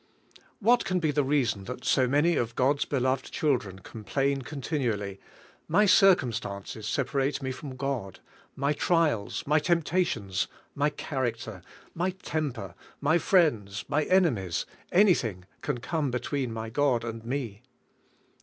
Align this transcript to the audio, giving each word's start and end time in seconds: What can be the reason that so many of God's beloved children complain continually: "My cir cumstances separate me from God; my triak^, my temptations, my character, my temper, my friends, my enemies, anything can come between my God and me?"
What 0.59 0.83
can 0.83 0.99
be 0.99 1.11
the 1.11 1.23
reason 1.23 1.65
that 1.65 1.85
so 1.85 2.07
many 2.07 2.35
of 2.35 2.55
God's 2.55 2.85
beloved 2.85 3.31
children 3.31 3.77
complain 3.77 4.41
continually: 4.41 5.19
"My 5.67 5.85
cir 5.85 6.15
cumstances 6.15 6.85
separate 6.85 7.43
me 7.43 7.51
from 7.51 7.75
God; 7.75 8.19
my 8.55 8.73
triak^, 8.73 9.45
my 9.45 9.59
temptations, 9.59 10.47
my 10.73 10.89
character, 10.89 11.61
my 11.93 12.09
temper, 12.23 12.73
my 12.99 13.19
friends, 13.19 13.85
my 13.87 14.01
enemies, 14.05 14.65
anything 14.91 15.45
can 15.61 15.77
come 15.79 16.09
between 16.09 16.51
my 16.51 16.71
God 16.71 17.03
and 17.05 17.23
me?" 17.23 17.61